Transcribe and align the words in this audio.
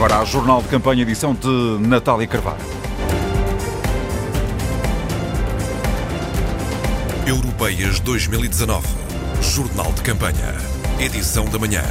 agora 0.00 0.20
a 0.20 0.24
Jornal 0.24 0.62
de 0.62 0.68
Campanha, 0.68 1.02
edição 1.02 1.34
de 1.34 1.86
Natália 1.86 2.26
Carvalho. 2.26 2.56
Europeias 7.26 8.00
2019. 8.00 8.86
Jornal 9.42 9.92
de 9.92 10.00
Campanha. 10.00 10.56
Edição 10.98 11.44
da 11.44 11.58
manhã. 11.58 11.82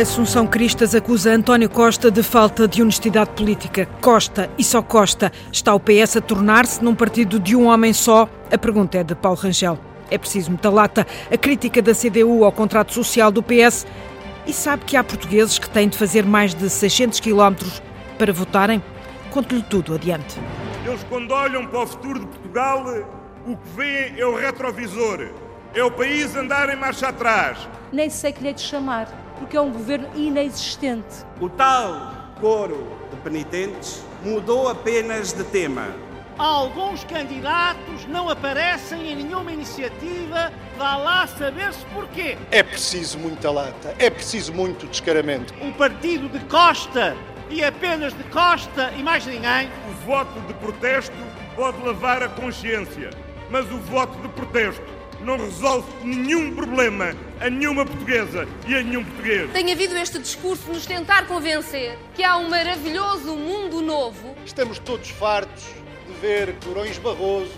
Assunção 0.00 0.46
Cristas 0.46 0.94
acusa 0.94 1.32
António 1.32 1.68
Costa 1.68 2.12
de 2.12 2.22
falta 2.22 2.68
de 2.68 2.80
honestidade 2.80 3.30
política. 3.30 3.88
Costa 4.00 4.48
e 4.56 4.62
só 4.62 4.80
Costa. 4.80 5.32
Está 5.50 5.74
o 5.74 5.80
PS 5.80 6.18
a 6.18 6.20
tornar-se 6.20 6.84
num 6.84 6.94
partido 6.94 7.40
de 7.40 7.56
um 7.56 7.66
homem 7.66 7.92
só? 7.92 8.28
A 8.52 8.56
pergunta 8.56 8.98
é 8.98 9.02
de 9.02 9.16
Paulo 9.16 9.36
Rangel. 9.36 9.76
É 10.08 10.16
preciso 10.16 10.50
muita 10.50 10.70
lata. 10.70 11.04
A 11.28 11.36
crítica 11.36 11.82
da 11.82 11.92
CDU 11.92 12.44
ao 12.44 12.52
contrato 12.52 12.94
social 12.94 13.32
do 13.32 13.42
PS. 13.42 13.84
E 14.46 14.52
sabe 14.52 14.84
que 14.84 14.96
há 14.96 15.02
portugueses 15.02 15.58
que 15.58 15.68
têm 15.68 15.88
de 15.88 15.98
fazer 15.98 16.24
mais 16.24 16.54
de 16.54 16.70
600 16.70 17.18
quilómetros 17.18 17.82
para 18.16 18.32
votarem? 18.32 18.80
Conte-lhe 19.32 19.62
tudo 19.62 19.94
adiante. 19.94 20.38
Eles, 20.86 21.04
quando 21.08 21.32
olham 21.32 21.66
para 21.66 21.80
o 21.80 21.86
futuro 21.86 22.20
de 22.20 22.26
Portugal, 22.26 22.84
o 23.44 23.56
que 23.56 23.68
veem 23.76 24.20
é 24.20 24.24
o 24.24 24.36
retrovisor. 24.36 25.30
É 25.74 25.82
o 25.82 25.90
país 25.90 26.36
andar 26.36 26.72
em 26.72 26.76
marcha 26.76 27.08
atrás. 27.08 27.68
Nem 27.92 28.08
sei 28.08 28.32
que 28.32 28.40
lhe 28.40 28.50
é 28.50 28.52
de 28.52 28.60
chamar, 28.60 29.08
porque 29.36 29.56
é 29.56 29.60
um 29.60 29.72
governo 29.72 30.08
inexistente. 30.14 31.26
O 31.40 31.48
tal 31.48 32.14
coro 32.40 32.86
de 33.10 33.16
penitentes 33.22 34.00
mudou 34.22 34.68
apenas 34.68 35.32
de 35.32 35.42
tema. 35.42 35.88
Alguns 36.38 37.02
candidatos 37.04 38.04
não 38.08 38.28
aparecem 38.28 39.10
em 39.10 39.16
nenhuma 39.16 39.50
iniciativa, 39.50 40.52
vá 40.76 40.94
lá 40.98 41.26
saber-se 41.26 41.82
porquê. 41.94 42.36
É 42.50 42.62
preciso 42.62 43.18
muita 43.18 43.50
lata, 43.50 43.94
é 43.98 44.10
preciso 44.10 44.52
muito 44.52 44.86
descaramento. 44.86 45.54
O 45.62 45.72
partido 45.72 46.28
de 46.28 46.38
Costa 46.44 47.16
e 47.48 47.64
apenas 47.64 48.12
de 48.12 48.22
Costa 48.24 48.92
e 48.98 49.02
mais 49.02 49.24
ninguém. 49.24 49.70
O 49.88 49.94
voto 50.04 50.38
de 50.42 50.52
protesto 50.54 51.16
pode 51.54 51.82
lavar 51.82 52.22
a 52.22 52.28
consciência, 52.28 53.08
mas 53.48 53.64
o 53.72 53.78
voto 53.78 54.20
de 54.20 54.28
protesto 54.28 54.84
não 55.22 55.38
resolve 55.38 55.90
nenhum 56.04 56.54
problema 56.54 57.16
a 57.40 57.48
nenhuma 57.48 57.86
portuguesa 57.86 58.46
e 58.66 58.76
a 58.76 58.82
nenhum 58.82 59.02
português. 59.02 59.50
Tem 59.52 59.72
havido 59.72 59.96
este 59.96 60.18
discurso 60.18 60.64
de 60.64 60.72
nos 60.72 60.84
tentar 60.84 61.26
convencer 61.26 61.98
que 62.14 62.22
há 62.22 62.36
um 62.36 62.50
maravilhoso 62.50 63.34
mundo 63.34 63.80
novo. 63.80 64.36
Estamos 64.44 64.78
todos 64.78 65.08
fartos 65.08 65.85
ver 66.20 66.54
Corões 66.64 66.98
Barrosos, 66.98 67.50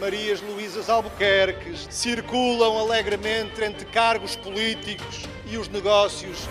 Marias 0.00 0.40
Luísas 0.40 0.88
Albuquerques 0.88 1.88
circulam 1.90 2.78
alegremente 2.78 3.64
entre 3.64 3.84
cargos 3.86 4.36
políticos 4.36 5.24
e 5.50 5.56
os 5.56 5.68
negócios. 5.68 6.48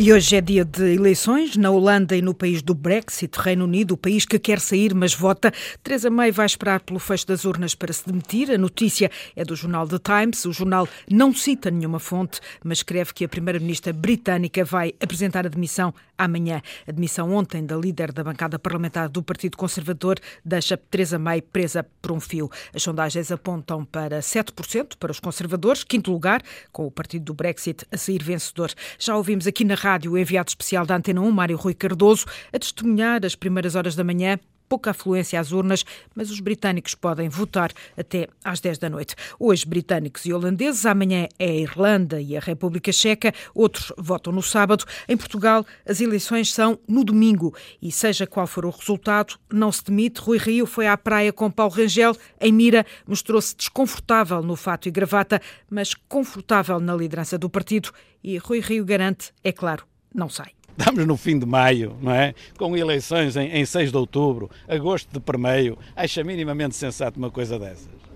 E 0.00 0.12
hoje 0.12 0.36
é 0.36 0.40
dia 0.40 0.64
de 0.64 0.94
eleições 0.94 1.56
na 1.56 1.72
Holanda 1.72 2.16
e 2.16 2.22
no 2.22 2.32
país 2.32 2.62
do 2.62 2.72
Brexit, 2.72 3.36
Reino 3.36 3.64
Unido, 3.64 3.94
o 3.94 3.96
país 3.96 4.24
que 4.24 4.38
quer 4.38 4.60
sair, 4.60 4.94
mas 4.94 5.12
vota. 5.12 5.52
Teresa 5.82 6.08
May 6.08 6.30
vai 6.30 6.46
esperar 6.46 6.78
pelo 6.78 7.00
fecho 7.00 7.26
das 7.26 7.44
urnas 7.44 7.74
para 7.74 7.92
se 7.92 8.06
demitir. 8.06 8.48
A 8.48 8.56
notícia 8.56 9.10
é 9.34 9.44
do 9.44 9.56
jornal 9.56 9.88
The 9.88 9.98
Times. 9.98 10.44
O 10.44 10.52
jornal 10.52 10.88
não 11.10 11.34
cita 11.34 11.68
nenhuma 11.68 11.98
fonte, 11.98 12.40
mas 12.62 12.78
escreve 12.78 13.12
que 13.12 13.24
a 13.24 13.28
primeira-ministra 13.28 13.92
britânica 13.92 14.64
vai 14.64 14.94
apresentar 15.00 15.44
a 15.44 15.48
demissão 15.48 15.92
amanhã. 16.16 16.62
A 16.86 16.92
demissão 16.92 17.34
ontem 17.34 17.66
da 17.66 17.76
líder 17.76 18.12
da 18.12 18.22
bancada 18.22 18.56
parlamentar 18.56 19.08
do 19.08 19.20
Partido 19.20 19.56
Conservador 19.56 20.20
deixa 20.44 20.76
Teresa 20.76 21.18
May 21.18 21.42
presa 21.42 21.84
por 22.00 22.12
um 22.12 22.20
fio. 22.20 22.48
As 22.72 22.84
sondagens 22.84 23.32
apontam 23.32 23.84
para 23.84 24.20
7% 24.20 24.96
para 24.96 25.10
os 25.10 25.18
conservadores, 25.18 25.82
quinto 25.82 26.12
lugar, 26.12 26.40
com 26.70 26.86
o 26.86 26.90
partido 26.90 27.24
do 27.24 27.34
Brexit 27.34 27.84
a 27.90 27.96
sair 27.96 28.22
vencedor. 28.22 28.70
Já 28.96 29.16
ouvimos 29.16 29.48
aqui 29.48 29.64
na 29.64 29.74
rádio 29.74 29.87
o 30.10 30.18
enviado 30.18 30.48
especial 30.48 30.84
da 30.84 30.96
Antena 30.96 31.20
1, 31.20 31.30
Mário 31.30 31.56
Rui 31.56 31.74
Cardoso, 31.74 32.26
a 32.52 32.58
testemunhar 32.58 33.24
as 33.24 33.34
primeiras 33.34 33.74
horas 33.74 33.96
da 33.96 34.04
manhã 34.04 34.38
pouca 34.68 34.90
afluência 34.90 35.40
às 35.40 35.52
urnas, 35.52 35.84
mas 36.14 36.30
os 36.30 36.40
britânicos 36.40 36.94
podem 36.94 37.28
votar 37.28 37.72
até 37.96 38.28
às 38.44 38.60
10 38.60 38.78
da 38.78 38.90
noite. 38.90 39.14
Hoje, 39.38 39.66
britânicos 39.66 40.26
e 40.26 40.32
holandeses, 40.32 40.84
amanhã 40.86 41.28
é 41.38 41.46
a 41.46 41.54
Irlanda 41.54 42.20
e 42.20 42.36
a 42.36 42.40
República 42.40 42.92
Checa, 42.92 43.32
outros 43.54 43.92
votam 43.96 44.32
no 44.32 44.42
sábado. 44.42 44.84
Em 45.08 45.16
Portugal, 45.16 45.64
as 45.86 46.00
eleições 46.00 46.52
são 46.52 46.78
no 46.86 47.04
domingo 47.04 47.54
e, 47.80 47.90
seja 47.90 48.26
qual 48.26 48.46
for 48.46 48.66
o 48.66 48.70
resultado, 48.70 49.36
não 49.52 49.72
se 49.72 49.84
demite. 49.84 50.20
Rui 50.20 50.38
Rio 50.38 50.66
foi 50.66 50.86
à 50.86 50.96
praia 50.96 51.32
com 51.32 51.50
Paulo 51.50 51.72
Rangel. 51.72 52.16
Em 52.40 52.52
Mira, 52.52 52.84
mostrou-se 53.06 53.56
desconfortável 53.56 54.42
no 54.42 54.56
fato 54.56 54.88
e 54.88 54.90
gravata, 54.90 55.40
mas 55.70 55.94
confortável 55.94 56.78
na 56.80 56.94
liderança 56.94 57.38
do 57.38 57.48
partido 57.48 57.90
e 58.22 58.36
Rui 58.38 58.60
Rio 58.60 58.84
garante, 58.84 59.32
é 59.42 59.52
claro, 59.52 59.84
não 60.14 60.28
sai. 60.28 60.57
Estamos 60.78 61.04
no 61.06 61.16
fim 61.16 61.38
de 61.38 61.44
maio, 61.44 61.96
não 62.00 62.12
é? 62.12 62.34
Com 62.56 62.76
eleições 62.76 63.36
em, 63.36 63.48
em 63.48 63.64
6 63.64 63.90
de 63.90 63.96
outubro, 63.96 64.48
agosto 64.68 65.12
de 65.12 65.18
permeio. 65.18 65.76
Acha 65.96 66.22
minimamente 66.22 66.76
sensato 66.76 67.18
uma 67.18 67.32
coisa 67.32 67.58
dessas? 67.58 68.07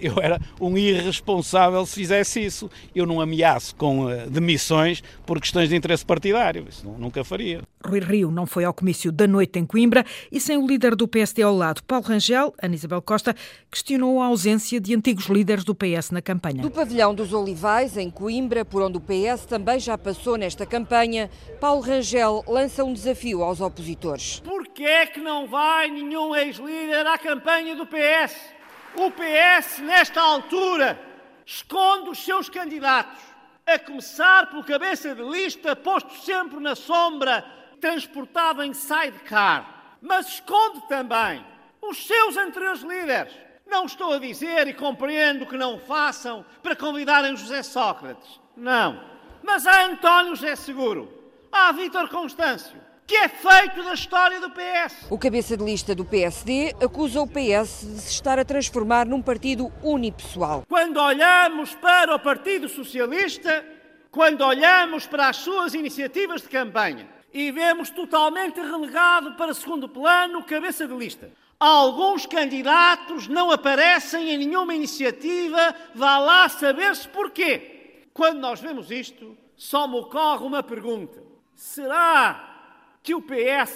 Eu 0.00 0.20
era 0.20 0.40
um 0.60 0.76
irresponsável 0.76 1.84
se 1.86 1.94
fizesse 1.94 2.44
isso. 2.44 2.70
Eu 2.94 3.06
não 3.06 3.20
ameaço 3.20 3.74
com 3.74 4.06
demissões 4.30 5.02
por 5.26 5.40
questões 5.40 5.68
de 5.68 5.76
interesse 5.76 6.04
partidário. 6.04 6.66
Isso 6.68 6.86
nunca 6.98 7.24
faria. 7.24 7.62
Rui 7.84 8.00
Rio 8.00 8.30
não 8.30 8.46
foi 8.46 8.64
ao 8.64 8.74
comício 8.74 9.12
da 9.12 9.26
noite 9.26 9.58
em 9.58 9.64
Coimbra 9.64 10.04
e 10.32 10.40
sem 10.40 10.56
o 10.56 10.66
líder 10.66 10.96
do 10.96 11.06
PSD 11.06 11.42
ao 11.42 11.54
lado, 11.54 11.82
Paulo 11.84 12.04
Rangel, 12.04 12.52
Ana 12.60 12.74
Isabel 12.74 13.00
Costa, 13.00 13.34
questionou 13.70 14.20
a 14.20 14.26
ausência 14.26 14.80
de 14.80 14.94
antigos 14.94 15.26
líderes 15.26 15.64
do 15.64 15.74
PS 15.74 16.10
na 16.10 16.20
campanha. 16.20 16.62
Do 16.62 16.70
pavilhão 16.70 17.14
dos 17.14 17.32
Olivais, 17.32 17.96
em 17.96 18.10
Coimbra, 18.10 18.64
por 18.64 18.82
onde 18.82 18.98
o 18.98 19.00
PS 19.00 19.46
também 19.46 19.78
já 19.78 19.96
passou 19.96 20.36
nesta 20.36 20.66
campanha, 20.66 21.30
Paulo 21.60 21.80
Rangel 21.80 22.44
lança 22.48 22.84
um 22.84 22.92
desafio 22.92 23.42
aos 23.42 23.60
opositores. 23.60 24.40
Por 24.40 24.66
que 24.68 24.84
é 24.84 25.06
que 25.06 25.20
não 25.20 25.46
vai 25.46 25.88
nenhum 25.88 26.34
ex-líder 26.34 27.06
à 27.06 27.16
campanha 27.16 27.76
do 27.76 27.86
PS? 27.86 28.57
O 28.98 29.12
PS, 29.12 29.78
nesta 29.78 30.20
altura, 30.20 31.00
esconde 31.46 32.10
os 32.10 32.18
seus 32.18 32.48
candidatos, 32.48 33.22
a 33.64 33.78
começar 33.78 34.50
pelo 34.50 34.64
cabeça 34.64 35.14
de 35.14 35.22
lista, 35.22 35.76
posto 35.76 36.12
sempre 36.24 36.58
na 36.58 36.74
sombra, 36.74 37.44
transportado 37.80 38.60
em 38.60 38.74
sidecar. 38.74 39.98
Mas 40.02 40.26
esconde 40.26 40.80
também 40.88 41.46
os 41.80 42.04
seus 42.08 42.36
anteriores 42.36 42.82
líderes. 42.82 43.32
Não 43.64 43.84
estou 43.84 44.14
a 44.14 44.18
dizer 44.18 44.66
e 44.66 44.74
compreendo 44.74 45.46
que 45.46 45.56
não 45.56 45.78
façam 45.78 46.44
para 46.60 46.74
convidarem 46.74 47.36
José 47.36 47.62
Sócrates. 47.62 48.40
Não. 48.56 49.00
Mas 49.44 49.64
há 49.64 49.84
António 49.84 50.34
José 50.34 50.56
Seguro, 50.56 51.32
há 51.52 51.70
Vítor 51.70 52.08
Constâncio, 52.08 52.80
que 53.08 53.16
é 53.16 53.26
feito 53.26 53.82
da 53.82 53.94
história 53.94 54.38
do 54.38 54.50
PS. 54.50 55.06
O 55.08 55.18
cabeça 55.18 55.56
de 55.56 55.64
lista 55.64 55.94
do 55.94 56.04
PSD 56.04 56.74
acusa 56.78 57.22
o 57.22 57.26
PS 57.26 57.80
de 57.80 58.00
se 58.02 58.10
estar 58.10 58.38
a 58.38 58.44
transformar 58.44 59.06
num 59.06 59.22
partido 59.22 59.72
unipessoal. 59.82 60.66
Quando 60.68 60.98
olhamos 61.00 61.74
para 61.74 62.14
o 62.14 62.18
Partido 62.18 62.68
Socialista, 62.68 63.64
quando 64.10 64.42
olhamos 64.42 65.06
para 65.06 65.30
as 65.30 65.36
suas 65.36 65.72
iniciativas 65.72 66.42
de 66.42 66.50
campanha 66.50 67.08
e 67.32 67.50
vemos 67.50 67.88
totalmente 67.88 68.60
relegado 68.60 69.36
para 69.36 69.54
segundo 69.54 69.88
plano 69.88 70.40
o 70.40 70.44
cabeça 70.44 70.86
de 70.86 70.94
lista. 70.94 71.30
Alguns 71.58 72.26
candidatos 72.26 73.26
não 73.26 73.50
aparecem 73.50 74.28
em 74.28 74.36
nenhuma 74.36 74.74
iniciativa, 74.74 75.74
vá 75.94 76.18
lá 76.18 76.46
saber-se 76.50 77.08
porquê. 77.08 78.02
Quando 78.12 78.38
nós 78.38 78.60
vemos 78.60 78.90
isto, 78.90 79.34
só 79.56 79.88
me 79.88 79.96
ocorre 79.96 80.44
uma 80.44 80.62
pergunta: 80.62 81.22
será 81.54 82.57
que 83.02 83.14
o 83.14 83.22
PS 83.22 83.72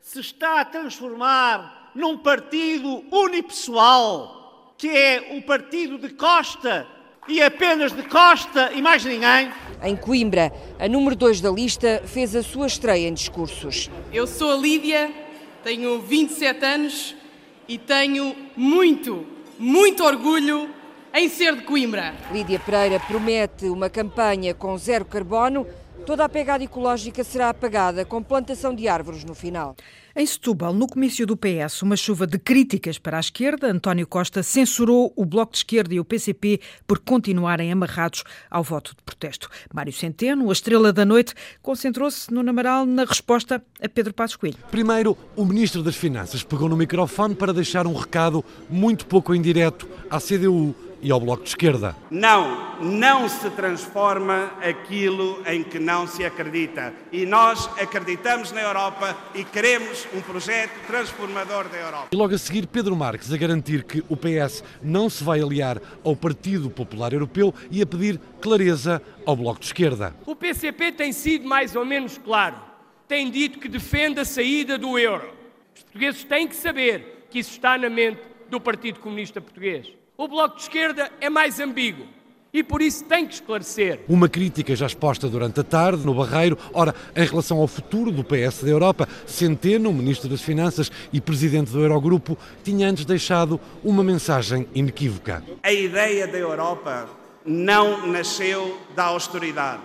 se 0.00 0.20
está 0.20 0.60
a 0.60 0.64
transformar 0.64 1.92
num 1.94 2.18
partido 2.18 3.04
unipessoal, 3.10 4.74
que 4.76 4.88
é 4.88 5.36
o 5.36 5.42
partido 5.42 5.98
de 5.98 6.10
Costa 6.10 6.86
e 7.28 7.40
apenas 7.40 7.92
de 7.92 8.02
Costa 8.02 8.72
e 8.72 8.82
mais 8.82 9.04
ninguém. 9.04 9.52
Em 9.82 9.96
Coimbra, 9.96 10.52
a 10.78 10.88
número 10.88 11.14
2 11.14 11.40
da 11.40 11.50
lista 11.50 12.02
fez 12.06 12.34
a 12.34 12.42
sua 12.42 12.66
estreia 12.66 13.08
em 13.08 13.14
discursos. 13.14 13.90
Eu 14.12 14.26
sou 14.26 14.52
a 14.52 14.56
Lídia, 14.56 15.10
tenho 15.62 16.00
27 16.00 16.64
anos 16.64 17.14
e 17.68 17.78
tenho 17.78 18.34
muito, 18.56 19.26
muito 19.58 20.04
orgulho 20.04 20.68
em 21.14 21.28
ser 21.28 21.54
de 21.56 21.62
Coimbra. 21.62 22.14
Lídia 22.32 22.58
Pereira 22.58 22.98
promete 22.98 23.66
uma 23.66 23.90
campanha 23.90 24.54
com 24.54 24.76
zero 24.78 25.04
carbono 25.04 25.66
Toda 26.06 26.24
a 26.24 26.28
pegada 26.28 26.64
ecológica 26.64 27.22
será 27.22 27.48
apagada 27.48 28.04
com 28.04 28.20
plantação 28.20 28.74
de 28.74 28.88
árvores 28.88 29.22
no 29.22 29.34
final. 29.34 29.76
Em 30.16 30.26
Setúbal, 30.26 30.74
no 30.74 30.88
comício 30.88 31.24
do 31.24 31.36
PS, 31.36 31.80
uma 31.82 31.96
chuva 31.96 32.26
de 32.26 32.38
críticas 32.38 32.98
para 32.98 33.16
a 33.16 33.20
esquerda, 33.20 33.70
António 33.70 34.06
Costa 34.06 34.42
censurou 34.42 35.12
o 35.16 35.24
Bloco 35.24 35.52
de 35.52 35.58
Esquerda 35.58 35.94
e 35.94 36.00
o 36.00 36.04
PCP 36.04 36.60
por 36.86 36.98
continuarem 36.98 37.70
amarrados 37.70 38.24
ao 38.50 38.64
voto 38.64 38.94
de 38.96 39.02
protesto. 39.02 39.48
Mário 39.72 39.92
Centeno, 39.92 40.50
a 40.50 40.52
estrela 40.52 40.92
da 40.92 41.04
noite, 41.04 41.34
concentrou-se 41.62 42.32
no 42.34 42.42
Namaral 42.42 42.84
na 42.84 43.04
resposta 43.04 43.62
a 43.80 43.88
Pedro 43.88 44.12
Passos 44.12 44.36
Coelho. 44.36 44.58
Primeiro, 44.70 45.16
o 45.36 45.44
Ministro 45.44 45.82
das 45.82 45.96
Finanças 45.96 46.42
pegou 46.42 46.68
no 46.68 46.76
microfone 46.76 47.34
para 47.34 47.54
deixar 47.54 47.86
um 47.86 47.94
recado 47.94 48.44
muito 48.68 49.06
pouco 49.06 49.34
indireto 49.34 49.88
à 50.10 50.20
CDU 50.20 50.74
e 51.02 51.10
ao 51.10 51.18
Bloco 51.18 51.42
de 51.42 51.48
Esquerda. 51.48 51.96
Não, 52.10 52.80
não 52.80 53.28
se 53.28 53.50
transforma 53.50 54.52
aquilo 54.62 55.42
em 55.44 55.64
que 55.64 55.78
não 55.78 56.06
se 56.06 56.24
acredita. 56.24 56.94
E 57.10 57.26
nós 57.26 57.68
acreditamos 57.78 58.52
na 58.52 58.62
Europa 58.62 59.16
e 59.34 59.44
queremos 59.44 60.06
um 60.14 60.20
projeto 60.20 60.72
transformador 60.86 61.68
da 61.68 61.76
Europa. 61.76 62.08
E 62.12 62.16
logo 62.16 62.34
a 62.34 62.38
seguir, 62.38 62.68
Pedro 62.68 62.94
Marques 62.94 63.32
a 63.32 63.36
garantir 63.36 63.82
que 63.82 64.04
o 64.08 64.16
PS 64.16 64.62
não 64.80 65.10
se 65.10 65.24
vai 65.24 65.40
aliar 65.40 65.82
ao 66.04 66.14
Partido 66.14 66.70
Popular 66.70 67.12
Europeu 67.12 67.52
e 67.70 67.82
a 67.82 67.86
pedir 67.86 68.20
clareza 68.40 69.02
ao 69.26 69.34
Bloco 69.36 69.60
de 69.60 69.66
Esquerda. 69.66 70.14
O 70.24 70.36
PCP 70.36 70.92
tem 70.92 71.12
sido 71.12 71.46
mais 71.48 71.74
ou 71.74 71.84
menos 71.84 72.16
claro. 72.16 72.56
Tem 73.08 73.30
dito 73.30 73.58
que 73.58 73.68
defende 73.68 74.20
a 74.20 74.24
saída 74.24 74.78
do 74.78 74.96
euro. 74.98 75.28
Os 75.74 75.82
portugueses 75.82 76.24
têm 76.24 76.46
que 76.46 76.54
saber 76.54 77.26
que 77.28 77.40
isso 77.40 77.50
está 77.50 77.76
na 77.76 77.90
mente 77.90 78.20
do 78.48 78.60
Partido 78.60 79.00
Comunista 79.00 79.40
Português. 79.40 80.01
O 80.16 80.28
Bloco 80.28 80.56
de 80.56 80.62
Esquerda 80.62 81.10
é 81.20 81.30
mais 81.30 81.58
ambíguo 81.58 82.06
e 82.52 82.62
por 82.62 82.82
isso 82.82 83.04
tem 83.04 83.26
que 83.26 83.34
esclarecer. 83.34 84.00
Uma 84.06 84.28
crítica 84.28 84.76
já 84.76 84.86
exposta 84.86 85.26
durante 85.26 85.60
a 85.60 85.64
tarde 85.64 86.04
no 86.04 86.14
Barreiro. 86.14 86.58
Ora, 86.74 86.94
em 87.16 87.24
relação 87.24 87.58
ao 87.58 87.66
futuro 87.66 88.10
do 88.10 88.22
PS 88.22 88.62
da 88.62 88.70
Europa, 88.70 89.08
Centeno, 89.26 89.92
Ministro 89.92 90.28
das 90.28 90.42
Finanças 90.42 90.92
e 91.12 91.20
Presidente 91.20 91.72
do 91.72 91.80
Eurogrupo, 91.80 92.36
tinha 92.62 92.88
antes 92.88 93.06
deixado 93.06 93.58
uma 93.82 94.04
mensagem 94.04 94.68
inequívoca. 94.74 95.42
A 95.62 95.72
ideia 95.72 96.26
da 96.26 96.36
Europa 96.36 97.08
não 97.44 98.06
nasceu 98.06 98.78
da 98.94 99.04
austeridade. 99.04 99.82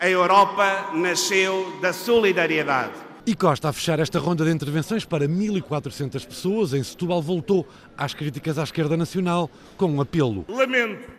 A 0.00 0.08
Europa 0.08 0.90
nasceu 0.94 1.78
da 1.82 1.92
solidariedade. 1.92 3.07
E 3.28 3.34
Costa, 3.34 3.68
a 3.68 3.72
fechar 3.74 4.00
esta 4.00 4.18
ronda 4.18 4.42
de 4.42 4.50
intervenções 4.50 5.04
para 5.04 5.28
1.400 5.28 6.26
pessoas 6.26 6.72
em 6.72 6.82
Setúbal, 6.82 7.20
voltou 7.20 7.68
às 7.94 8.14
críticas 8.14 8.58
à 8.58 8.62
esquerda 8.62 8.96
nacional 8.96 9.50
com 9.76 9.84
um 9.84 10.00
apelo. 10.00 10.46
Lamento, 10.48 11.10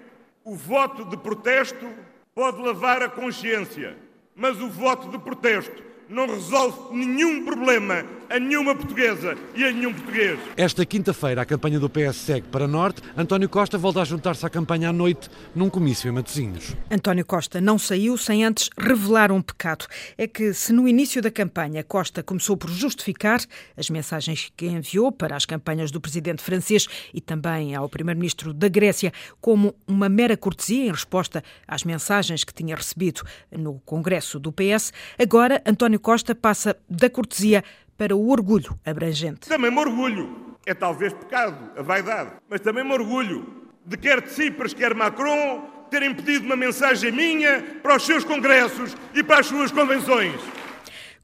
o 0.44 0.56
voto 0.56 1.06
de 1.06 1.16
protesto 1.16 1.88
pode 2.34 2.60
lavar 2.64 3.04
a 3.04 3.10
consciência, 3.10 3.96
mas 4.36 4.60
o 4.60 4.68
voto 4.68 5.08
de 5.12 5.20
protesto 5.20 5.84
não 6.10 6.26
resolve 6.26 6.96
nenhum 6.96 7.46
problema 7.46 8.04
a 8.30 8.40
nenhuma 8.40 8.76
portuguesa 8.76 9.36
e 9.56 9.64
a 9.64 9.72
nenhum 9.72 9.94
português. 9.94 10.40
Esta 10.56 10.86
quinta-feira, 10.86 11.42
a 11.42 11.46
campanha 11.46 11.80
do 11.80 11.90
PS 11.90 12.16
segue 12.16 12.48
para 12.48 12.68
Norte. 12.68 13.02
António 13.18 13.50
Costa 13.50 13.78
volta 13.78 14.02
a 14.02 14.06
juntar-se 14.06 14.46
à 14.46 14.50
campanha 14.50 14.90
à 14.90 14.94
noite 14.94 15.30
num 15.56 15.70
comício 15.70 16.08
em 16.08 16.12
Matosinhos. 16.12 16.76
António 16.92 17.26
Costa 17.26 17.60
não 17.60 17.80
saiu 17.80 18.18
sem 18.18 18.46
antes 18.46 18.70
revelar 18.78 19.32
um 19.32 19.42
pecado. 19.42 19.88
É 20.18 20.28
que 20.28 20.54
se 20.54 20.72
no 20.72 20.88
início 20.88 21.22
da 21.22 21.32
campanha 21.32 21.84
Costa 21.84 22.22
começou 22.22 22.56
por 22.56 22.70
justificar 22.70 23.40
as 23.76 23.90
mensagens 23.90 24.52
que 24.56 24.68
enviou 24.68 25.12
para 25.12 25.36
as 25.36 25.46
campanhas 25.46 25.90
do 25.90 26.00
presidente 26.00 26.44
francês 26.44 26.88
e 27.14 27.20
também 27.20 27.74
ao 27.74 27.90
primeiro-ministro 27.90 28.54
da 28.54 28.68
Grécia 28.68 29.12
como 29.42 29.74
uma 29.88 30.08
mera 30.08 30.38
cortesia 30.38 30.86
em 30.86 30.92
resposta 30.92 31.44
às 31.68 31.84
mensagens 31.84 32.44
que 32.44 32.54
tinha 32.54 32.76
recebido 32.76 33.24
no 33.52 33.80
Congresso 33.86 34.40
do 34.40 34.52
PS, 34.52 34.94
agora 35.18 35.62
António 35.66 36.00
Costa 36.00 36.36
passa 36.36 36.76
da 36.90 37.10
cortesia 37.10 37.64
para 38.00 38.16
o 38.16 38.30
orgulho 38.30 38.80
abrangente. 38.86 39.50
Também 39.50 39.70
me 39.70 39.78
orgulho, 39.78 40.56
é 40.66 40.74
talvez 40.74 41.12
pecado, 41.12 41.78
a 41.78 41.82
vaidade, 41.82 42.32
mas 42.50 42.62
também 42.62 42.82
me 42.82 42.94
orgulho 42.94 43.46
de 43.86 43.98
quer 43.98 44.22
Tsipras, 44.22 44.74
quer 44.74 44.96
Macron 44.96 45.68
terem 45.92 46.16
pedido 46.16 46.46
uma 46.46 46.56
mensagem 46.56 47.12
minha 47.12 47.62
para 47.84 47.98
os 47.98 48.06
seus 48.06 48.24
congressos 48.24 48.96
e 49.14 49.22
para 49.22 49.42
as 49.42 49.48
suas 49.48 49.70
convenções. 49.70 50.40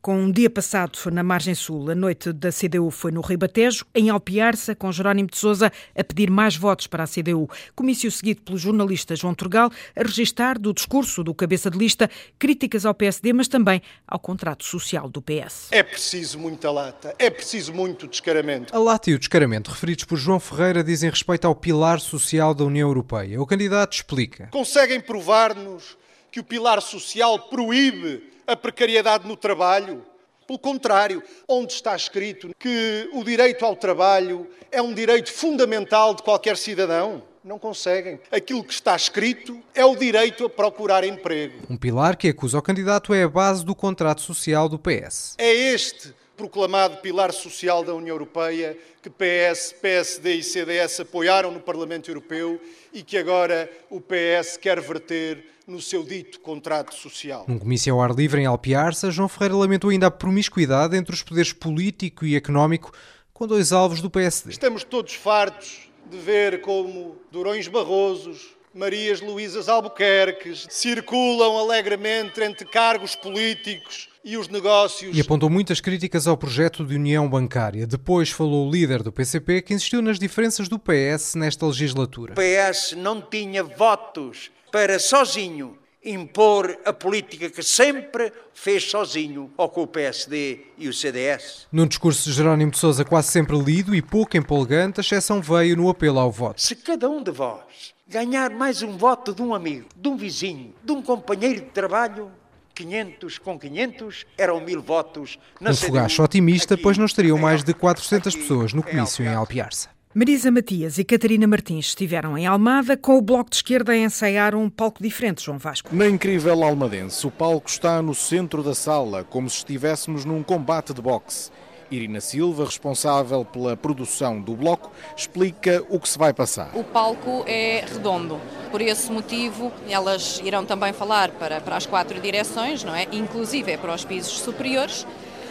Com 0.06 0.19
um 0.19 0.31
dia 0.31 0.52
passado 0.52 1.00
na 1.12 1.24
margem 1.24 1.56
sul, 1.56 1.90
a 1.90 1.96
noite 1.96 2.31
da 2.31 2.52
CDU 2.52 2.92
foi 2.92 3.12
no 3.12 3.22
Ribatejo, 3.22 3.88
em 3.96 4.12
Alpiarça, 4.12 4.75
com 4.75 4.92
Jerónimo 4.92 5.28
de 5.31 5.36
Sousa 5.36 5.72
a 5.96 6.04
pedir 6.04 6.30
mais 6.30 6.56
votos 6.56 6.86
para 6.86 7.06
a 7.06 7.07
CDU. 7.07 7.50
Comício 7.74 8.12
seguido 8.12 8.44
pelo 8.44 8.56
jornalista 8.56 9.16
João 9.16 9.34
Turgal 9.34 9.72
a 9.96 10.04
registar 10.04 10.60
do 10.60 10.75
discurso 10.75 11.24
do 11.24 11.34
cabeça 11.34 11.72
de 11.72 11.80
lista 11.80 12.07
críticas 12.38 12.86
ao 12.86 12.94
PSD, 12.94 13.34
mas 13.34 13.48
também 13.48 13.81
ao 14.07 14.19
contrato 14.19 14.63
social 14.63 15.10
do 15.10 15.24
PS. 15.24 15.69
É 15.72 15.81
preciso 15.81 16.38
muita 16.38 16.69
lata, 16.69 17.16
é 17.18 17.31
preciso 17.31 17.74
muito 17.74 18.07
descaramento. 18.07 18.75
A 18.75 18.78
lata 18.78 19.10
e 19.10 19.16
o 19.16 19.18
descaramento 19.18 19.72
referidos 19.72 20.04
por 20.04 20.19
João 20.19 20.40
Ferreira 20.40 20.84
dizem 20.84 21.10
respeito 21.10 21.48
ao 21.48 21.56
pilar 21.56 22.00
social 22.00 22.54
da 22.54 22.63
União 22.63 22.88
Europeia. 22.88 23.42
O 23.42 23.48
candidato 23.48 23.94
explica. 23.94 24.50
Conseguem 24.52 25.02
provar-nos 25.02 25.98
que 26.31 26.40
o 26.40 26.44
pilar 26.44 26.80
social 26.80 27.50
proíbe 27.50 28.34
a 28.47 28.56
precariedade 28.56 29.27
no 29.27 29.36
trabalho. 29.36 30.03
Pelo 30.47 30.59
contrário, 30.59 31.24
onde 31.47 31.74
está 31.74 31.95
escrito 31.95 32.53
que 32.59 33.09
o 33.13 33.24
direito 33.24 33.65
ao 33.65 33.75
trabalho 33.75 34.47
é 34.71 34.81
um 34.81 34.94
direito 34.94 35.31
fundamental 35.31 36.13
de 36.13 36.21
qualquer 36.21 36.56
cidadão? 36.56 37.24
Não 37.44 37.57
conseguem. 37.57 38.19
Aquilo 38.31 38.63
que 38.63 38.74
está 38.74 38.95
escrito 38.95 39.59
é 39.74 39.83
o 39.86 39.95
direito 39.95 40.45
a 40.45 40.50
procurar 40.50 41.03
emprego. 41.03 41.59
Um 41.69 41.77
pilar 41.77 42.15
que 42.15 42.27
acusa 42.30 42.57
o 42.57 42.62
candidato 42.62 43.13
é 43.13 43.24
a 43.24 43.30
base 43.30 43.65
do 43.65 43.75
contrato 43.75 44.21
social 44.21 44.69
do 44.69 44.80
PS. 44.80 45.36
É 45.38 45.51
este 45.51 46.13
proclamado 46.36 46.97
pilar 46.97 47.31
social 47.31 47.83
da 47.83 47.94
União 47.94 48.13
Europeia 48.13 48.77
que 49.01 49.09
PS, 49.09 49.74
PSD 49.81 50.36
e 50.36 50.44
CDS 50.44 51.00
apoiaram 51.00 51.51
no 51.51 51.59
Parlamento 51.59 52.09
Europeu 52.09 52.59
e 52.92 53.03
que 53.03 53.18
agora 53.18 53.69
o 53.89 54.01
PS 54.01 54.57
quer 54.57 54.81
verter 54.81 55.55
no 55.67 55.81
seu 55.81 56.03
dito 56.03 56.39
contrato 56.39 56.94
social. 56.94 57.45
Num 57.47 57.57
comício 57.57 57.94
ao 57.94 58.01
ar 58.01 58.13
livre 58.13 58.41
em 58.41 58.45
Alpiarça, 58.45 59.12
João 59.12 59.27
Ferreira 59.27 59.56
lamentou 59.56 59.89
ainda 59.89 60.07
a 60.07 60.12
promiscuidade 60.12 60.95
entre 60.95 61.13
os 61.13 61.23
poderes 61.23 61.51
político 61.51 62.25
e 62.25 62.35
económico 62.35 62.91
com 63.33 63.47
dois 63.47 63.71
alvos 63.71 64.01
do 64.01 64.09
PSD. 64.09 64.51
Estamos 64.51 64.83
todos 64.83 65.13
fartos 65.13 65.89
de 66.09 66.17
ver 66.17 66.62
como 66.62 67.17
Durões 67.31 67.67
Barrosos, 67.67 68.56
Marias 68.73 69.21
Luísas 69.21 69.69
Albuquerques 69.69 70.67
circulam 70.69 71.57
alegremente 71.57 72.41
entre 72.41 72.65
cargos 72.65 73.15
políticos 73.15 74.09
e 74.21 74.35
os 74.35 74.50
negócios. 74.50 75.15
E 75.15 75.21
apontou 75.21 75.50
muitas 75.50 75.79
críticas 75.79 76.27
ao 76.27 76.35
projeto 76.35 76.83
de 76.83 76.95
união 76.95 77.29
bancária. 77.29 77.88
Depois 77.88 78.31
falou 78.31 78.68
o 78.68 78.71
líder 78.71 79.01
do 79.01 79.13
PCP 79.13 79.61
que 79.61 79.73
insistiu 79.73 80.01
nas 80.01 80.19
diferenças 80.19 80.68
do 80.68 80.77
PS 80.77 81.35
nesta 81.35 81.65
legislatura. 81.65 82.33
O 82.33 82.35
PS 82.35 82.94
não 82.97 83.21
tinha 83.21 83.63
votos 83.63 84.51
para 84.75 85.00
sozinho 85.00 85.77
impor 86.04 86.77
a 86.83 86.92
política 86.92 87.50
que 87.50 87.63
sempre 87.63 88.30
fez 88.54 88.83
sozinho, 88.83 89.50
ou 89.56 89.69
com 89.69 89.83
o 89.83 89.88
PSD 89.88 90.66
e 90.77 90.89
o 90.89 90.94
CDS. 90.94 91.66
Num 91.72 91.88
discurso 91.88 92.30
de 92.30 92.36
Jerónimo 92.36 92.72
de 92.72 92.77
Sousa 92.77 93.06
quase 93.06 93.30
sempre 93.30 93.57
lido 93.57 93.95
e 93.95 94.01
pouco 94.01 94.36
empolgante, 94.36 95.00
a 95.00 95.01
exceção 95.01 95.42
veio 95.42 95.77
no 95.77 95.89
apelo 95.89 96.19
ao 96.19 96.30
voto. 96.30 96.62
Se 96.62 96.75
cada 96.75 97.10
um 97.10 97.24
de 97.24 97.31
vós 97.31 97.94
ganhar 98.06 98.50
mais 98.50 98.81
um 98.81 98.98
voto 98.98 99.33
de 99.33 99.42
um 99.42 99.56
amigo, 99.56 99.88
de 99.95 100.10
um 100.10 100.18
vizinho, 100.18 100.75
de 100.83 100.92
um 100.92 101.01
companheiro 101.01 101.62
de 101.62 101.71
trabalho, 101.71 102.30
500 102.74 103.38
com 103.38 103.57
500 103.57 104.26
eram 104.38 104.59
mil 104.59 104.81
votos. 104.81 105.40
Na 105.61 105.71
um 105.71 105.73
fogacho 105.73 106.21
otimista, 106.21 106.78
pois 106.78 106.97
não 106.97 107.06
estariam 107.06 107.38
mais 107.38 107.64
de 107.64 107.73
400 107.73 108.35
pessoas 108.35 108.73
no 108.73 108.83
comício 108.83 109.23
em 109.23 109.33
Alpiarça. 109.33 109.94
Marisa 110.18 110.50
Matias 110.50 110.98
e 110.98 111.04
Catarina 111.04 111.45
Martins 111.45 111.88
estiveram 111.88 112.38
em 112.38 112.48
Almada 112.48 112.95
com 112.95 113.18
o 113.18 113.22
Bloco 113.22 113.50
de 113.50 113.57
Esquerda 113.57 113.92
a 113.92 113.98
ensaiar 113.98 114.56
um 114.56 114.69
palco 114.69 115.04
diferente, 115.04 115.44
João 115.44 115.57
Vasco. 115.57 115.94
Na 115.94 116.07
incrível 116.07 116.64
Almadense, 116.64 117.28
o 117.28 117.30
palco 117.30 117.68
está 117.68 118.02
no 118.02 118.16
centro 118.16 118.64
da 118.64 118.74
sala, 118.74 119.26
como 119.26 119.50
se 119.50 119.57
estivéssemos 119.57 120.24
num 120.24 120.42
combate 120.42 120.94
de 120.94 121.02
boxe. 121.02 121.52
Irina 121.92 122.22
Silva, 122.22 122.64
responsável 122.64 123.44
pela 123.44 123.76
produção 123.76 124.40
do 124.40 124.56
bloco, 124.56 124.90
explica 125.18 125.84
o 125.90 126.00
que 126.00 126.07
se 126.07 126.18
vai 126.18 126.34
passar. 126.34 126.72
O 126.74 126.84
palco 126.86 127.44
é 127.45 127.84
redondo. 127.86 128.40
Por 128.72 128.80
esse 128.80 129.12
motivo, 129.12 129.69
elas 129.90 130.40
irão 130.45 130.66
também 130.66 130.94
falar 130.94 131.30
para, 131.31 131.60
para 131.60 131.76
as 131.76 131.86
quatro 131.86 132.22
direções, 132.22 132.86
não 132.86 132.95
é? 132.95 133.06
Inclusive 133.12 133.74
é 133.74 133.78
para 133.78 133.94
os 133.94 134.06
pisos 134.06 134.40
superiores 134.40 135.06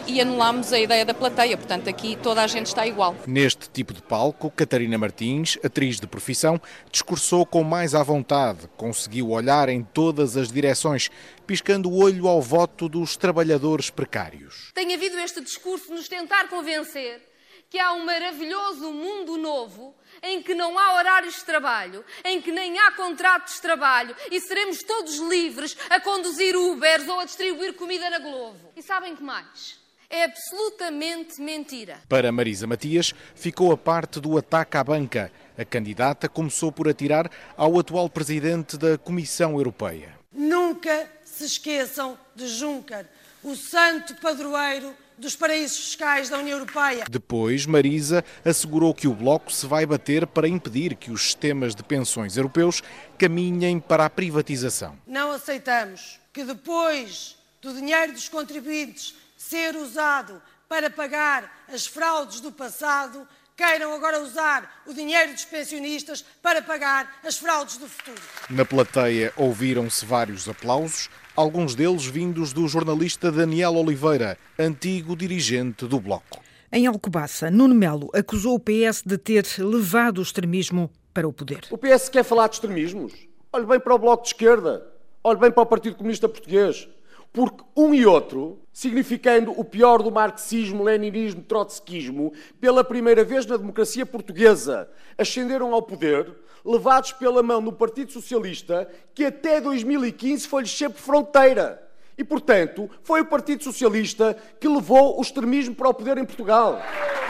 e 0.07 0.21
anulámos 0.21 0.71
a 0.71 0.79
ideia 0.79 1.05
da 1.05 1.13
plateia, 1.13 1.57
portanto 1.57 1.89
aqui 1.89 2.17
toda 2.21 2.41
a 2.41 2.47
gente 2.47 2.67
está 2.67 2.85
igual. 2.85 3.15
Neste 3.25 3.69
tipo 3.69 3.93
de 3.93 4.01
palco, 4.01 4.51
Catarina 4.51 4.97
Martins, 4.97 5.57
atriz 5.63 5.99
de 5.99 6.07
profissão, 6.07 6.61
discursou 6.91 7.45
com 7.45 7.63
mais 7.63 7.95
à 7.95 8.03
vontade, 8.03 8.69
conseguiu 8.77 9.29
olhar 9.29 9.69
em 9.69 9.83
todas 9.83 10.37
as 10.37 10.51
direções, 10.51 11.09
piscando 11.47 11.89
o 11.89 11.97
olho 11.97 12.27
ao 12.27 12.41
voto 12.41 12.87
dos 12.87 13.15
trabalhadores 13.15 13.89
precários. 13.89 14.71
Tem 14.73 14.93
havido 14.93 15.17
este 15.19 15.41
discurso 15.41 15.87
de 15.87 15.93
nos 15.93 16.07
tentar 16.07 16.49
convencer 16.49 17.21
que 17.69 17.79
há 17.79 17.93
um 17.93 18.05
maravilhoso 18.05 18.91
mundo 18.91 19.37
novo 19.37 19.95
em 20.21 20.41
que 20.41 20.53
não 20.53 20.77
há 20.77 20.95
horários 20.95 21.35
de 21.35 21.45
trabalho, 21.45 22.05
em 22.23 22.41
que 22.41 22.51
nem 22.51 22.79
há 22.79 22.91
contratos 22.91 23.55
de 23.55 23.61
trabalho 23.61 24.15
e 24.31 24.39
seremos 24.39 24.81
todos 24.83 25.17
livres 25.17 25.75
a 25.89 25.99
conduzir 25.99 26.55
Ubers 26.55 27.07
ou 27.07 27.19
a 27.19 27.25
distribuir 27.25 27.73
comida 27.73 28.09
na 28.09 28.19
Globo. 28.19 28.71
E 28.75 28.81
sabem 28.81 29.15
que 29.15 29.23
mais? 29.23 29.84
É 30.09 30.23
absolutamente 30.23 31.41
mentira. 31.41 31.97
Para 32.07 32.31
Marisa 32.31 32.67
Matias, 32.67 33.13
ficou 33.33 33.71
a 33.71 33.77
parte 33.77 34.19
do 34.19 34.37
ataque 34.37 34.77
à 34.77 34.83
banca. 34.83 35.31
A 35.57 35.65
candidata 35.65 36.29
começou 36.29 36.71
por 36.71 36.87
atirar 36.87 37.29
ao 37.57 37.79
atual 37.79 38.09
presidente 38.09 38.77
da 38.77 38.97
Comissão 38.97 39.53
Europeia. 39.57 40.13
Nunca 40.31 41.09
se 41.23 41.45
esqueçam 41.45 42.17
de 42.35 42.47
Juncker. 42.47 43.05
o 43.43 43.55
santo 43.55 44.15
padroeiro 44.15 44.93
dos 45.17 45.35
paraísos 45.35 45.77
fiscais 45.77 46.29
da 46.29 46.39
União 46.39 46.57
Europeia. 46.57 47.05
Depois, 47.09 47.65
Marisa 47.65 48.23
assegurou 48.43 48.93
que 48.93 49.07
o 49.07 49.13
Bloco 49.13 49.51
se 49.51 49.65
vai 49.65 49.85
bater 49.85 50.25
para 50.27 50.47
impedir 50.47 50.95
que 50.95 51.11
os 51.11 51.21
sistemas 51.21 51.75
de 51.75 51.83
pensões 51.83 52.35
europeus 52.37 52.81
caminhem 53.17 53.79
para 53.79 54.05
a 54.05 54.09
privatização. 54.09 54.97
Não 55.05 55.31
aceitamos 55.31 56.19
que 56.33 56.43
depois 56.43 57.37
do 57.61 57.73
dinheiro 57.73 58.13
dos 58.13 58.27
contribuintes 58.27 59.15
ser 59.49 59.75
usado 59.75 60.41
para 60.67 60.89
pagar 60.89 61.65
as 61.71 61.85
fraudes 61.85 62.41
do 62.41 62.51
passado, 62.51 63.27
queiram 63.55 63.93
agora 63.93 64.21
usar 64.21 64.83
o 64.87 64.93
dinheiro 64.93 65.33
dos 65.33 65.45
pensionistas 65.45 66.25
para 66.41 66.61
pagar 66.61 67.19
as 67.23 67.37
fraudes 67.37 67.77
do 67.77 67.87
futuro. 67.87 68.21
Na 68.49 68.65
plateia 68.65 69.31
ouviram-se 69.37 70.03
vários 70.05 70.49
aplausos, 70.49 71.09
alguns 71.35 71.75
deles 71.75 72.05
vindos 72.05 72.53
do 72.53 72.67
jornalista 72.67 73.31
Daniel 73.31 73.75
Oliveira, 73.75 74.37
antigo 74.57 75.15
dirigente 75.15 75.85
do 75.85 75.99
Bloco. 75.99 76.41
Em 76.71 76.87
Alcobaça, 76.87 77.51
Nuno 77.51 77.75
Melo 77.75 78.09
acusou 78.13 78.55
o 78.55 78.59
PS 78.59 79.03
de 79.05 79.17
ter 79.17 79.45
levado 79.59 80.17
o 80.17 80.23
extremismo 80.23 80.91
para 81.13 81.27
o 81.27 81.31
poder. 81.31 81.61
O 81.69 81.77
PS 81.77 82.09
quer 82.09 82.23
falar 82.23 82.47
de 82.47 82.55
extremismos? 82.55 83.13
Olhe 83.53 83.65
bem 83.65 83.79
para 83.79 83.93
o 83.93 83.99
Bloco 83.99 84.23
de 84.23 84.29
Esquerda, 84.29 84.85
olhe 85.23 85.39
bem 85.39 85.51
para 85.51 85.63
o 85.63 85.65
Partido 85.65 85.95
Comunista 85.95 86.27
Português, 86.27 86.89
porque 87.35 87.65
um 87.75 87.93
e 87.93 88.05
outro, 88.05 88.61
significando 88.71 89.51
o 89.59 89.65
pior 89.65 90.01
do 90.01 90.09
marxismo, 90.09 90.85
leninismo, 90.85 91.43
trotskismo, 91.43 92.31
pela 92.61 92.81
primeira 92.81 93.25
vez 93.25 93.45
na 93.45 93.57
democracia 93.57 94.05
portuguesa, 94.05 94.89
ascenderam 95.17 95.73
ao 95.73 95.81
poder, 95.81 96.33
levados 96.63 97.11
pela 97.11 97.43
mão 97.43 97.61
do 97.61 97.73
Partido 97.73 98.13
Socialista, 98.13 98.89
que 99.13 99.25
até 99.25 99.59
2015 99.59 100.47
foi-lhes 100.47 100.71
sempre 100.71 101.01
fronteira. 101.01 101.85
E, 102.17 102.23
portanto, 102.23 102.89
foi 103.03 103.19
o 103.19 103.25
Partido 103.25 103.65
Socialista 103.65 104.37
que 104.57 104.69
levou 104.69 105.19
o 105.19 105.21
extremismo 105.21 105.75
para 105.75 105.89
o 105.89 105.93
poder 105.93 106.17
em 106.17 106.23
Portugal. 106.23 106.81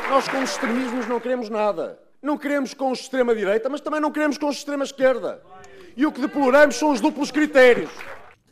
Nós, 0.07 0.27
com 0.27 0.43
os 0.43 0.51
extremismos, 0.51 1.07
não 1.07 1.19
queremos 1.19 1.49
nada. 1.49 1.97
Não 2.21 2.37
queremos 2.37 2.75
com 2.75 2.91
os 2.91 2.99
extrema-direita, 2.99 3.69
mas 3.69 3.81
também 3.81 3.99
não 3.99 4.11
queremos 4.11 4.37
com 4.37 4.47
os 4.47 4.57
extrema-esquerda. 4.57 5.41
E 5.97 6.05
o 6.05 6.11
que 6.11 6.21
deploramos 6.21 6.75
são 6.75 6.91
os 6.91 7.01
duplos 7.01 7.31
critérios. 7.31 7.89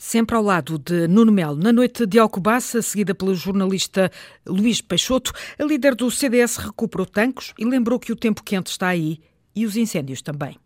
Sempre 0.06 0.36
ao 0.36 0.44
lado 0.44 0.78
de 0.78 1.08
Nuno 1.08 1.32
Melo, 1.32 1.56
na 1.56 1.72
noite 1.72 2.06
de 2.06 2.20
Alcobaça, 2.20 2.82
seguida 2.82 3.16
pelo 3.16 3.34
jornalista 3.34 4.12
Luís 4.46 4.82
Peixoto, 4.82 5.32
a 5.58 5.64
líder 5.64 5.96
do 5.96 6.12
CDS 6.12 6.58
recuperou 6.58 7.06
tanques 7.06 7.54
e 7.58 7.64
lembrou 7.64 7.98
que 7.98 8.12
o 8.12 8.16
tempo 8.16 8.44
quente 8.44 8.68
está 8.70 8.90
aí 8.90 9.22
e 9.56 9.66
os 9.66 9.78
incêndios 9.78 10.22
também. 10.22 10.60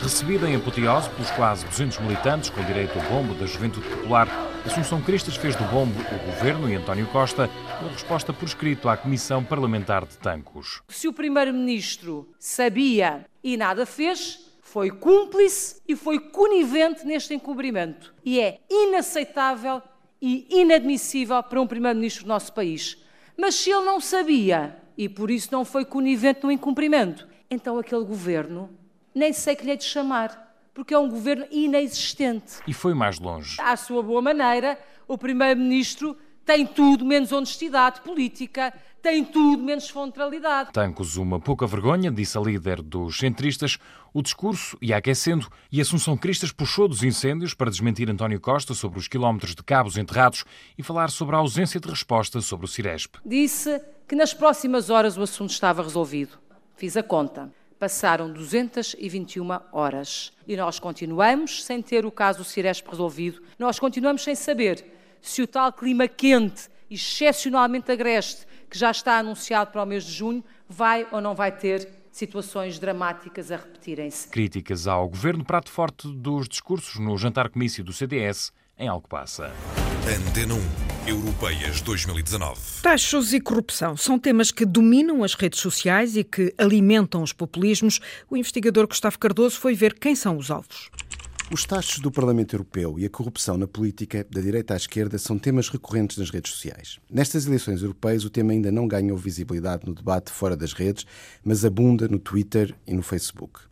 Recebida 0.00 0.48
em 0.48 0.54
apoteose 0.54 1.10
pelos 1.10 1.32
quase 1.32 1.66
200 1.66 1.98
militantes 1.98 2.48
com 2.48 2.64
direito 2.64 2.96
ao 2.96 3.04
bombo 3.06 3.34
da 3.34 3.44
Juventude 3.44 3.88
Popular, 3.88 4.28
Assunção 4.64 5.02
Cristas 5.02 5.34
fez 5.34 5.56
do 5.56 5.64
bombo 5.64 5.98
o 6.00 6.26
governo 6.26 6.70
e 6.70 6.76
António 6.76 7.08
Costa 7.08 7.50
uma 7.80 7.90
resposta 7.90 8.32
por 8.32 8.46
escrito 8.46 8.88
à 8.88 8.96
Comissão 8.96 9.42
Parlamentar 9.42 10.06
de 10.06 10.16
Tancos. 10.16 10.80
Se 10.88 11.08
o 11.08 11.12
Primeiro-Ministro 11.12 12.28
sabia 12.38 13.26
e 13.42 13.56
nada 13.56 13.84
fez, 13.84 14.49
foi 14.70 14.88
cúmplice 14.88 15.82
e 15.86 15.96
foi 15.96 16.20
conivente 16.20 17.04
neste 17.04 17.34
encobrimento. 17.34 18.14
E 18.24 18.38
é 18.38 18.60
inaceitável 18.70 19.82
e 20.22 20.46
inadmissível 20.48 21.42
para 21.42 21.60
um 21.60 21.66
Primeiro-Ministro 21.66 22.24
do 22.24 22.28
nosso 22.28 22.52
país. 22.52 22.96
Mas 23.36 23.56
se 23.56 23.70
ele 23.70 23.84
não 23.84 24.00
sabia 24.00 24.76
e 24.96 25.08
por 25.08 25.28
isso 25.28 25.48
não 25.50 25.64
foi 25.64 25.84
conivente 25.84 26.44
no 26.44 26.52
incumprimento, 26.52 27.26
então 27.50 27.78
aquele 27.78 28.04
governo 28.04 28.70
nem 29.12 29.32
sei 29.32 29.56
que 29.56 29.64
lhe 29.64 29.72
é 29.72 29.76
de 29.76 29.82
chamar, 29.82 30.54
porque 30.72 30.94
é 30.94 30.98
um 30.98 31.08
governo 31.08 31.46
inexistente. 31.50 32.60
E 32.64 32.72
foi 32.72 32.94
mais 32.94 33.18
longe. 33.18 33.60
À 33.60 33.76
sua 33.76 34.04
boa 34.04 34.22
maneira, 34.22 34.78
o 35.08 35.18
Primeiro-Ministro 35.18 36.16
tem 36.44 36.64
tudo 36.64 37.04
menos 37.04 37.32
honestidade 37.32 38.02
política, 38.02 38.72
tem 39.02 39.24
tudo 39.24 39.62
menos 39.62 39.88
frontalidade. 39.88 40.72
Tancos, 40.72 41.16
uma 41.16 41.40
pouca 41.40 41.66
vergonha, 41.66 42.10
disse 42.10 42.36
a 42.36 42.40
líder 42.40 42.82
dos 42.82 43.18
centristas. 43.18 43.78
O 44.12 44.22
discurso 44.22 44.76
ia 44.80 44.96
aquecendo 44.96 45.48
e 45.70 45.80
Assunção 45.80 46.16
Cristas 46.16 46.52
puxou 46.52 46.88
dos 46.88 47.02
incêndios 47.02 47.54
para 47.54 47.70
desmentir 47.70 48.10
António 48.10 48.40
Costa 48.40 48.74
sobre 48.74 48.98
os 48.98 49.08
quilómetros 49.08 49.54
de 49.54 49.62
cabos 49.62 49.96
enterrados 49.96 50.44
e 50.76 50.82
falar 50.82 51.10
sobre 51.10 51.36
a 51.36 51.38
ausência 51.38 51.80
de 51.80 51.88
resposta 51.88 52.40
sobre 52.40 52.66
o 52.66 52.68
Ciresp. 52.68 53.16
Disse 53.24 53.80
que 54.06 54.16
nas 54.16 54.34
próximas 54.34 54.90
horas 54.90 55.16
o 55.16 55.22
assunto 55.22 55.50
estava 55.50 55.82
resolvido. 55.82 56.38
Fiz 56.76 56.96
a 56.96 57.02
conta. 57.02 57.52
Passaram 57.78 58.30
221 58.30 59.48
horas 59.72 60.32
e 60.46 60.54
nós 60.54 60.78
continuamos 60.78 61.64
sem 61.64 61.80
ter 61.80 62.04
o 62.04 62.10
caso 62.10 62.44
Ciresp 62.44 62.86
resolvido. 62.88 63.40
Nós 63.58 63.78
continuamos 63.78 64.22
sem 64.22 64.34
saber 64.34 64.84
se 65.22 65.40
o 65.40 65.46
tal 65.46 65.72
clima 65.72 66.06
quente, 66.06 66.68
excepcionalmente 66.90 67.90
agreste, 67.90 68.46
que 68.70 68.78
já 68.78 68.90
está 68.90 69.18
anunciado 69.18 69.72
para 69.72 69.82
o 69.82 69.86
mês 69.86 70.04
de 70.04 70.12
junho, 70.12 70.44
vai 70.68 71.06
ou 71.10 71.20
não 71.20 71.34
vai 71.34 71.50
ter 71.50 71.88
situações 72.12 72.78
dramáticas 72.78 73.50
a 73.50 73.56
repetirem-se. 73.56 74.28
Críticas 74.28 74.86
ao 74.86 75.08
governo, 75.08 75.44
prato 75.44 75.70
forte 75.70 76.08
dos 76.08 76.48
discursos 76.48 76.98
no 77.00 77.16
jantar 77.18 77.48
comício 77.48 77.82
do 77.82 77.92
CDS 77.92 78.52
em 78.78 78.88
Alcobaça. 78.88 79.52
Antena 80.08 80.54
1, 80.54 81.08
Europeias 81.08 81.80
2019. 81.82 82.82
Taxos 82.82 83.34
e 83.34 83.40
corrupção 83.40 83.96
são 83.96 84.18
temas 84.18 84.50
que 84.50 84.64
dominam 84.64 85.22
as 85.22 85.34
redes 85.34 85.60
sociais 85.60 86.16
e 86.16 86.24
que 86.24 86.54
alimentam 86.56 87.22
os 87.22 87.32
populismos. 87.32 88.00
O 88.30 88.36
investigador 88.36 88.86
Gustavo 88.86 89.18
Cardoso 89.18 89.58
foi 89.58 89.74
ver 89.74 89.98
quem 89.98 90.14
são 90.14 90.36
os 90.36 90.50
alvos. 90.50 90.90
Os 91.52 91.64
taxos 91.64 91.98
do 91.98 92.12
Parlamento 92.12 92.54
Europeu 92.54 92.96
e 92.96 93.04
a 93.04 93.10
corrupção 93.10 93.56
na 93.56 93.66
política, 93.66 94.24
da 94.30 94.40
direita 94.40 94.72
à 94.72 94.76
esquerda, 94.76 95.18
são 95.18 95.36
temas 95.36 95.68
recorrentes 95.68 96.16
nas 96.16 96.30
redes 96.30 96.52
sociais. 96.52 97.00
Nestas 97.10 97.44
eleições 97.44 97.82
europeias, 97.82 98.24
o 98.24 98.30
tema 98.30 98.52
ainda 98.52 98.70
não 98.70 98.86
ganhou 98.86 99.18
visibilidade 99.18 99.84
no 99.84 99.92
debate 99.92 100.30
fora 100.30 100.56
das 100.56 100.72
redes, 100.72 101.04
mas 101.42 101.64
abunda 101.64 102.06
no 102.06 102.20
Twitter 102.20 102.72
e 102.86 102.94
no 102.94 103.02
Facebook. 103.02 103.62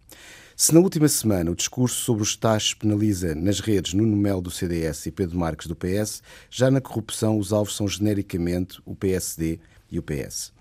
Se 0.57 0.75
na 0.75 0.81
última 0.81 1.07
semana 1.07 1.53
o 1.53 1.55
discurso 1.55 2.03
sobre 2.03 2.25
os 2.25 2.35
taxos 2.35 2.75
penaliza 2.75 3.33
nas 3.37 3.61
redes 3.61 3.95
Nuno 3.95 4.17
Melo 4.17 4.43
do 4.43 4.51
CDS 4.51 5.07
e 5.07 5.13
Pedro 5.13 5.39
Marques 5.39 5.69
do 5.69 5.77
PS, 5.77 6.21
já 6.51 6.73
na 6.73 6.81
corrupção 6.81 7.39
os 7.39 7.53
alvos 7.53 7.77
são 7.77 7.87
genericamente 7.87 8.83
o 8.85 8.97
PSD 8.97 9.61
e 9.89 10.01
o 10.01 10.03
PS. 10.03 10.58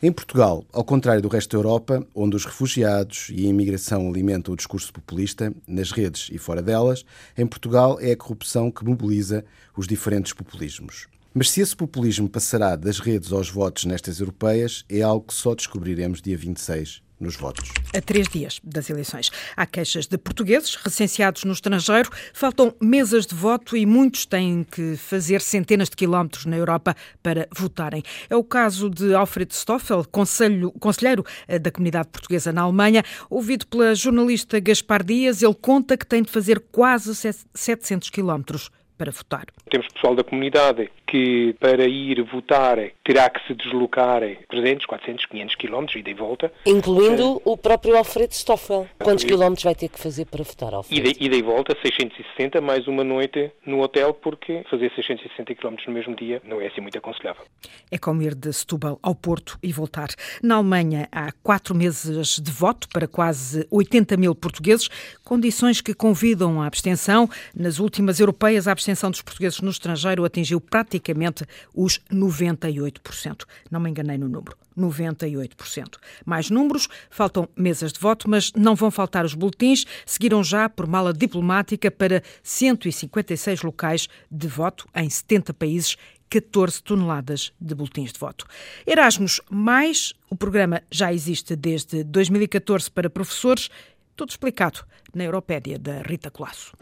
Em 0.00 0.12
Portugal, 0.12 0.64
ao 0.72 0.84
contrário 0.84 1.20
do 1.20 1.26
resto 1.26 1.50
da 1.50 1.58
Europa, 1.58 2.06
onde 2.14 2.36
os 2.36 2.44
refugiados 2.44 3.32
e 3.34 3.44
a 3.46 3.48
imigração 3.48 4.08
alimentam 4.08 4.54
o 4.54 4.56
discurso 4.56 4.92
populista, 4.92 5.52
nas 5.66 5.90
redes 5.90 6.28
e 6.30 6.38
fora 6.38 6.62
delas, 6.62 7.04
em 7.36 7.44
Portugal 7.44 7.98
é 8.00 8.12
a 8.12 8.16
corrupção 8.16 8.70
que 8.70 8.84
mobiliza 8.84 9.44
os 9.76 9.88
diferentes 9.88 10.32
populismos. 10.32 11.08
Mas 11.34 11.50
se 11.50 11.60
esse 11.60 11.74
populismo 11.74 12.28
passará 12.28 12.76
das 12.76 13.00
redes 13.00 13.32
aos 13.32 13.50
votos 13.50 13.86
nestas 13.86 14.20
europeias, 14.20 14.84
é 14.88 15.02
algo 15.02 15.26
que 15.26 15.34
só 15.34 15.52
descobriremos 15.52 16.22
dia 16.22 16.38
26 16.38 17.02
nos 17.20 17.36
votos. 17.36 17.70
A 17.94 18.00
três 18.00 18.28
dias 18.28 18.60
das 18.62 18.90
eleições. 18.90 19.30
Há 19.56 19.66
queixas 19.66 20.06
de 20.06 20.16
portugueses 20.18 20.74
recenseados 20.76 21.44
no 21.44 21.52
estrangeiro, 21.52 22.10
faltam 22.32 22.74
mesas 22.80 23.26
de 23.26 23.34
voto 23.34 23.76
e 23.76 23.84
muitos 23.86 24.26
têm 24.26 24.64
que 24.64 24.96
fazer 24.96 25.40
centenas 25.40 25.88
de 25.88 25.96
quilómetros 25.96 26.44
na 26.46 26.56
Europa 26.56 26.94
para 27.22 27.48
votarem. 27.56 28.02
É 28.28 28.36
o 28.36 28.44
caso 28.44 28.88
de 28.90 29.14
Alfred 29.14 29.54
Stoffel, 29.54 30.04
conselho, 30.10 30.70
conselheiro 30.72 31.24
eh, 31.46 31.58
da 31.58 31.70
comunidade 31.70 32.08
portuguesa 32.08 32.52
na 32.52 32.62
Alemanha. 32.62 33.02
Ouvido 33.28 33.66
pela 33.66 33.94
jornalista 33.94 34.60
Gaspar 34.60 35.04
Dias, 35.04 35.42
ele 35.42 35.54
conta 35.54 35.96
que 35.96 36.06
tem 36.06 36.22
de 36.22 36.30
fazer 36.30 36.60
quase 36.70 37.14
700 37.54 38.10
quilómetros 38.10 38.70
para 38.98 39.12
votar. 39.12 39.46
Temos 39.70 39.86
pessoal 39.88 40.16
da 40.16 40.24
comunidade 40.24 40.90
que 41.06 41.54
para 41.58 41.86
ir 41.86 42.22
votar 42.22 42.76
terá 43.04 43.30
que 43.30 43.46
se 43.46 43.54
deslocar 43.54 44.20
300, 44.50 44.84
400, 44.84 45.24
500 45.24 45.54
quilómetros, 45.54 45.96
ida 46.00 46.10
e 46.10 46.14
volta. 46.14 46.52
Incluindo 46.66 47.40
o 47.44 47.56
próprio 47.56 47.96
Alfredo 47.96 48.34
Stoffel. 48.34 48.86
Quantos 48.98 49.24
quilómetros 49.24 49.64
vai 49.64 49.74
ter 49.74 49.88
que 49.88 49.98
fazer 49.98 50.26
para 50.26 50.42
votar, 50.42 50.74
Alfredo? 50.74 51.08
Ida, 51.08 51.24
ida 51.24 51.36
e 51.36 51.42
volta, 51.42 51.76
660, 51.80 52.60
mais 52.60 52.86
uma 52.88 53.04
noite 53.04 53.50
no 53.64 53.80
hotel, 53.80 54.12
porque 54.12 54.64
fazer 54.68 54.92
660 54.94 55.54
quilómetros 55.54 55.86
no 55.86 55.94
mesmo 55.94 56.14
dia 56.16 56.42
não 56.44 56.60
é 56.60 56.66
assim 56.66 56.80
muito 56.80 56.98
aconselhável. 56.98 57.44
É 57.90 57.96
como 57.96 58.20
ir 58.20 58.34
de 58.34 58.52
Setúbal 58.52 58.98
ao 59.02 59.14
Porto 59.14 59.58
e 59.62 59.72
voltar. 59.72 60.08
Na 60.42 60.56
Alemanha 60.56 61.08
há 61.12 61.30
quatro 61.42 61.74
meses 61.74 62.38
de 62.38 62.50
voto 62.50 62.88
para 62.88 63.06
quase 63.06 63.66
80 63.70 64.16
mil 64.16 64.34
portugueses, 64.34 64.88
condições 65.24 65.80
que 65.80 65.94
convidam 65.94 66.60
à 66.60 66.66
abstenção. 66.66 67.28
Nas 67.54 67.78
últimas 67.78 68.20
europeias, 68.20 68.66
a 68.66 68.72
abstenção 68.72 68.87
dos 69.10 69.22
portugueses 69.22 69.60
no 69.60 69.70
estrangeiro 69.70 70.24
atingiu 70.24 70.60
praticamente 70.60 70.98
praticamente 71.08 71.44
os 71.74 72.00
98%. 72.12 73.44
Não 73.70 73.80
me 73.80 73.90
enganei 73.90 74.18
no 74.18 74.28
número. 74.28 74.56
98%. 74.76 75.96
Mais 76.24 76.50
números, 76.50 76.88
faltam 77.10 77.48
mesas 77.56 77.92
de 77.92 77.98
voto, 77.98 78.30
mas 78.30 78.52
não 78.52 78.76
vão 78.76 78.90
faltar 78.90 79.24
os 79.24 79.34
boletins. 79.34 79.84
Seguiram 80.06 80.42
já 80.44 80.68
por 80.68 80.86
mala 80.86 81.12
diplomática 81.12 81.90
para 81.90 82.22
156 82.42 83.62
locais 83.62 84.08
de 84.30 84.46
voto 84.46 84.86
em 84.94 85.10
70 85.10 85.52
países 85.54 85.96
14 86.30 86.82
toneladas 86.82 87.52
de 87.60 87.74
boletins 87.74 88.12
de 88.12 88.20
voto. 88.20 88.46
Erasmus 88.86 89.40
Mais, 89.50 90.12
o 90.30 90.36
programa 90.36 90.82
já 90.90 91.12
existe 91.12 91.56
desde 91.56 92.04
2014 92.04 92.90
para 92.90 93.10
professores, 93.10 93.70
tudo 94.18 94.30
explicado 94.30 94.80
na 95.14 95.22
Europédia 95.22 95.78
da 95.78 96.02
Rita 96.02 96.28
Colasso. 96.28 96.72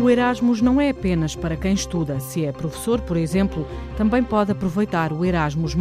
O 0.00 0.08
Erasmus 0.08 0.60
não 0.62 0.80
é 0.80 0.90
apenas 0.90 1.34
para 1.34 1.56
quem 1.56 1.74
estuda. 1.74 2.20
Se 2.20 2.44
é 2.44 2.52
professor, 2.52 3.00
por 3.00 3.16
exemplo, 3.16 3.66
também 3.96 4.22
pode 4.22 4.52
aproveitar 4.52 5.12
o 5.12 5.24
Erasmus. 5.24 5.74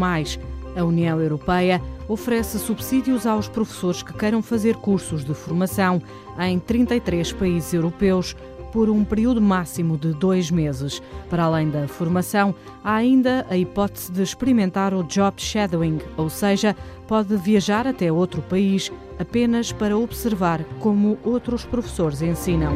A 0.76 0.84
União 0.84 1.22
Europeia 1.22 1.80
oferece 2.10 2.58
subsídios 2.58 3.28
aos 3.28 3.48
professores 3.48 4.02
que 4.02 4.12
queiram 4.12 4.42
fazer 4.42 4.76
cursos 4.78 5.24
de 5.24 5.36
formação 5.36 6.02
em 6.40 6.58
33 6.58 7.32
países 7.34 7.72
europeus 7.72 8.36
por 8.74 8.90
um 8.90 9.06
período 9.06 9.40
máximo 9.40 9.98
de 9.98 10.12
dois 10.14 10.50
meses. 10.50 11.02
Para 11.30 11.44
além 11.44 11.70
da 11.70 11.88
formação, 11.88 12.56
há 12.84 12.96
ainda 12.96 13.46
a 13.48 13.56
hipótese 13.56 14.12
de 14.12 14.24
experimentar 14.24 14.96
o 14.96 15.04
job 15.04 15.40
shadowing, 15.40 16.00
ou 16.18 16.28
seja, 16.28 16.76
pode 17.08 17.38
viajar 17.38 17.86
até 17.86 18.12
outro 18.12 18.42
país 18.42 18.92
apenas 19.20 19.72
para 19.72 19.96
observar 19.96 20.64
como 20.80 21.20
outros 21.24 21.64
professores 21.64 22.24
ensinam. 22.24 22.74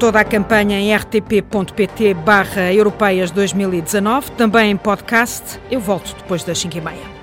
Toda 0.00 0.20
a 0.20 0.24
campanha 0.24 0.78
em 0.78 0.94
rtp.pt 0.94 2.14
barra 2.14 2.72
europeias 2.72 3.30
2019, 3.30 4.32
também 4.32 4.72
em 4.72 4.76
podcast. 4.76 5.60
Eu 5.70 5.80
volto 5.80 6.14
depois 6.16 6.44
das 6.44 6.58
5 6.58 6.76
e 6.76 6.80
meia. 6.80 7.17